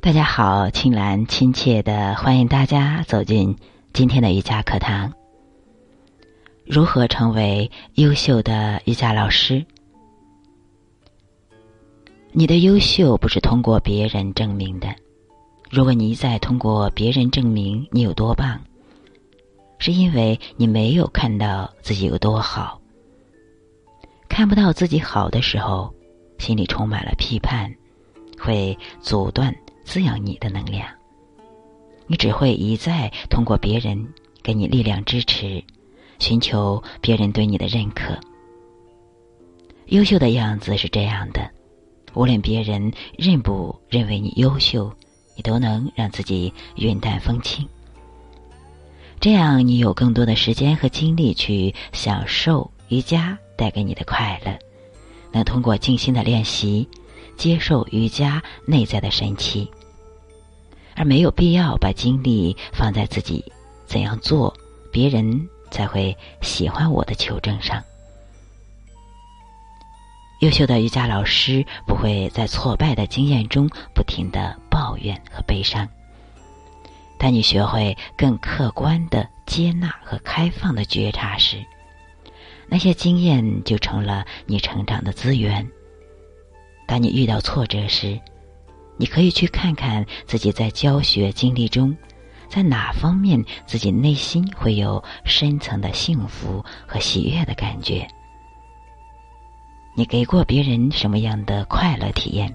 [0.00, 3.56] 大家好，青兰亲切的欢迎大家走进
[3.92, 5.12] 今天的瑜伽课堂。
[6.64, 9.64] 如何成为优秀的瑜伽老师？
[12.32, 14.88] 你的优秀不是通过别人证明的。
[15.70, 18.58] 如果你一再通过别人证明你有多棒，
[19.78, 22.80] 是因为你没有看到自己有多好。
[24.28, 25.92] 看不到自己好的时候，
[26.38, 27.72] 心里充满了批判，
[28.38, 29.54] 会阻断。
[29.84, 30.86] 滋养你的能量，
[32.06, 34.06] 你只会一再通过别人
[34.42, 35.64] 给你力量支持，
[36.18, 38.14] 寻求别人对你的认可。
[39.86, 41.50] 优秀的样子是这样的，
[42.12, 44.92] 无论别人认不认为你优秀，
[45.34, 47.66] 你都能让自己云淡风轻。
[49.18, 54.54] 这样，你有更多的时间和精力去享受瑜伽带给你的快乐，
[55.32, 56.88] 能通过静心的练习，
[57.36, 59.70] 接受瑜伽内在的神奇。
[60.94, 63.44] 而没有必要把精力放在自己
[63.86, 64.52] 怎样做，
[64.90, 67.82] 别人才会喜欢我的求证上。
[70.40, 75.88] 优秀的瑜伽老师不会在挫败的经验中不停的抱怨和悲伤。
[77.18, 81.64] 当你学会更客观的接纳和开放的觉察时，
[82.68, 85.66] 那些经验就成了你成长的资源。
[86.86, 88.20] 当你遇到挫折时，
[88.96, 91.96] 你可以去看看自己在教学经历中，
[92.48, 98.06] 在哪方面自己内心会有深层的幸福和喜悦的感觉。
[99.96, 102.54] 你给过别人什么样的快乐体验？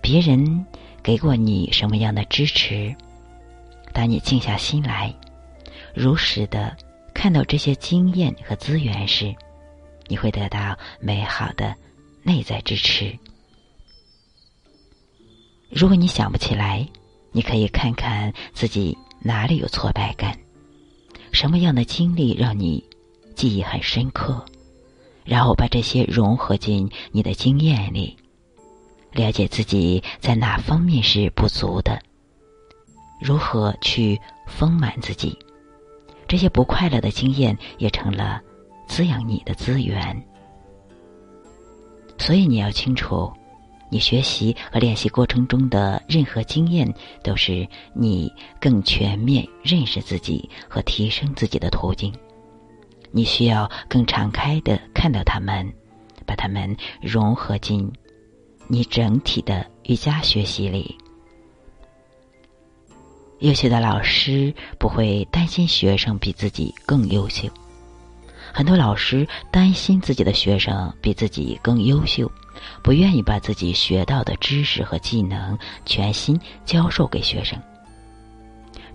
[0.00, 0.64] 别人
[1.02, 2.94] 给过你什么样的支持？
[3.92, 5.12] 当你静下心来，
[5.94, 6.76] 如实的
[7.18, 9.34] 看到这些经验和资源时，
[10.06, 11.74] 你会得到美好的
[12.22, 13.18] 内在支持。
[15.68, 16.88] 如果你想不起来，
[17.32, 20.38] 你可以看看自己哪里有挫败感，
[21.32, 22.88] 什么样的经历让你
[23.34, 24.46] 记忆很深刻，
[25.24, 28.16] 然后把这些融合进你的经验里，
[29.10, 32.00] 了解自己在哪方面是不足的，
[33.20, 35.36] 如何去丰满自己。
[36.28, 38.40] 这些不快乐的经验也成了
[38.86, 40.22] 滋养你的资源，
[42.18, 43.32] 所以你要清楚。
[43.90, 46.92] 你学习和练习过程中的任何经验，
[47.24, 48.30] 都是你
[48.60, 52.12] 更全面认识自己和提升自己的途径。
[53.10, 55.66] 你需要更敞开的看到他们，
[56.26, 57.90] 把他们融合进
[58.66, 60.94] 你整体的瑜伽学习里。
[63.40, 67.48] 优秀的老师不会担心学生比自己更优秀，
[68.52, 72.30] 很多老师担心自己的学生比自己更优秀。
[72.82, 75.56] 不愿意把自己学到的知识和技能
[75.86, 77.56] 全心教授给学生，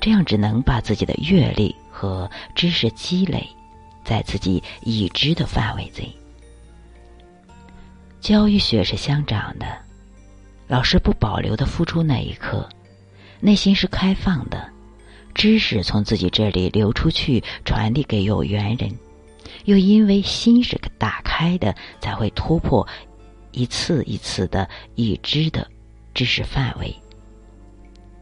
[0.02, 3.48] 这样只能把自己的阅历和知识积累
[4.04, 6.14] 在自己已知的范围内。
[8.20, 9.66] 教与学是相长的，
[10.68, 12.68] 老师不保留的付出那一刻，
[13.44, 14.70] 内心是开放的，
[15.36, 18.90] 知识从自己这里流出去，传递给有缘人，
[19.66, 22.88] 又因为心是打开的，才会突破。
[23.52, 25.68] 一次一次的已知的
[26.14, 26.96] 知识范围，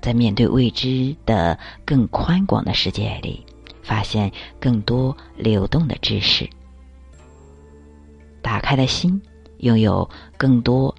[0.02, 3.46] 在面对未知的更宽广的世界里，
[3.84, 6.50] 发现更多流动的知识。
[8.42, 9.22] 打开的心，
[9.59, 10.94] 拥有更多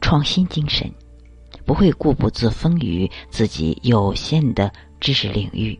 [0.00, 0.90] 创新精神，
[1.64, 5.78] 不会固步自封于自己有限的知识领域，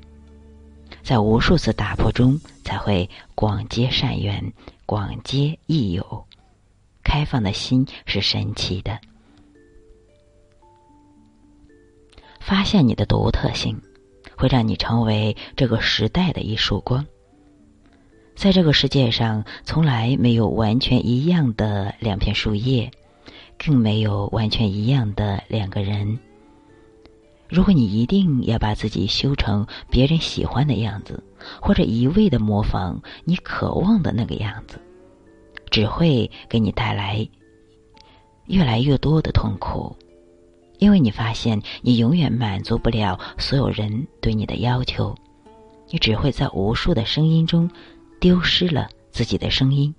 [1.03, 4.53] 在无数次打破中，才会广结善缘，
[4.87, 6.25] 广结益友。
[7.03, 8.99] 开放的心是神奇的，
[12.41, 13.79] 发现你的独特性，
[14.37, 17.07] 会让你成为这个时代的一束光。
[18.35, 22.91] 在这个世界上，从来没有完全一样的两片树叶，
[23.59, 26.19] 更没有完全一样的两个人。
[27.49, 31.23] 如果你一定要把自己修成别人喜欢的样子，
[31.61, 34.81] 或者一味的模仿你渴望的那个样子。
[35.71, 37.29] 只会给你带来
[38.47, 39.97] 越来越多的痛苦，
[40.79, 45.13] 因为你发现你永远满足不了所有人对你的要求，
[45.91, 47.69] 你只会在无数的声音中
[48.21, 49.93] 丢失了自己的声音，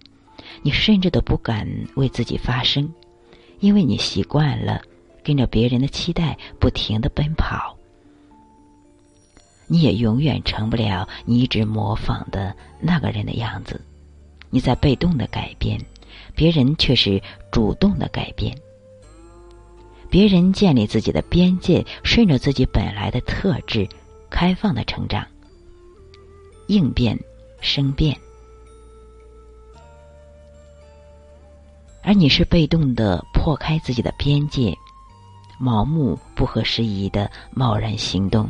[0.61, 2.89] 你甚至都不敢为自己发声，
[3.59, 4.81] 因为你习惯了
[5.23, 7.75] 跟着别人的期待不停的奔跑，
[9.67, 13.79] 你也永远成不了你一直模仿的那个人的样子。
[14.49, 15.79] 你在被动的改变，
[16.35, 17.21] 别人却是
[17.51, 18.55] 主动的改变。
[20.09, 23.87] 别人建立自己的边界，顺着自己本来的特质，
[24.29, 25.25] 开放的成长，
[26.67, 27.19] 应变
[27.59, 28.15] 生变。
[32.05, 34.77] 而你是被动的破开自己的边界，
[35.59, 38.47] 盲目不合时宜的贸然行动，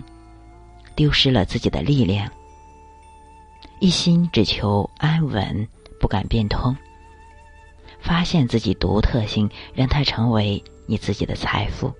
[0.94, 2.30] 丢失了自己的力量。
[3.80, 5.66] 一心只求安稳，
[6.02, 6.76] 不敢变通。
[8.02, 11.92] 发现自己独特性，让它成为你自己的财富。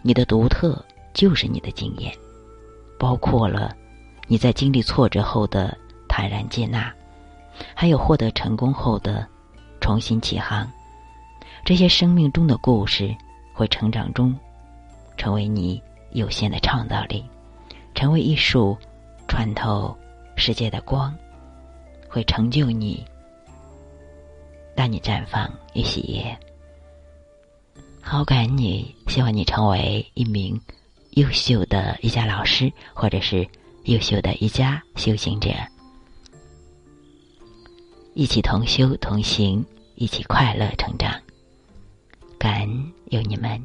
[0.00, 0.82] 你的独特
[1.12, 2.14] 就是你的经验，
[3.00, 3.74] 包括了
[4.28, 5.76] 你在经历挫折后的
[6.08, 6.94] 坦然接纳，
[7.74, 9.26] 还有获得成功后的。
[9.88, 10.70] 重新起航，
[11.64, 13.16] 这些生命中的故事
[13.54, 14.38] 会成长中，
[15.16, 17.24] 成为你有限的创造力，
[17.94, 18.76] 成为一束
[19.28, 19.96] 穿透
[20.36, 21.16] 世界的光，
[22.06, 23.02] 会成就你，
[24.76, 26.38] 让你绽放与喜悦。
[28.02, 30.60] 好感你，希望你成为一名
[31.12, 33.48] 优秀的瑜伽老师，或者是
[33.84, 35.48] 优秀的瑜伽修行者。
[38.12, 39.64] 一起同修同行，
[39.98, 41.12] 一起快乐成长。
[42.38, 43.60] 感恩有你们。